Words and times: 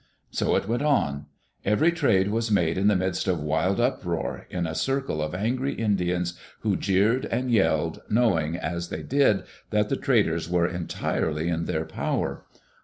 So 0.31 0.55
it 0.55 0.67
went 0.67 0.81
on. 0.81 1.27
Every 1.63 1.91
trade 1.91 2.29
was 2.31 2.49
made 2.49 2.75
in 2.75 2.87
the 2.87 2.95
midst 2.95 3.27
of 3.27 3.39
wild 3.39 3.79
uproar, 3.79 4.47
in 4.49 4.65
a 4.65 4.73
circle 4.73 5.21
of 5.21 5.35
angry 5.35 5.75
Indians 5.75 6.39
who 6.61 6.75
jeered 6.75 7.25
and 7.27 7.51
yelled, 7.51 8.01
knowing, 8.09 8.55
as 8.57 8.89
they 8.89 9.03
did, 9.03 9.43
that 9.69 9.89
the 9.89 9.97
traders 9.97 10.49
were 10.49 10.65
entirely 10.67 11.49
in 11.49 11.65
their 11.65 11.85
power. 11.85 12.45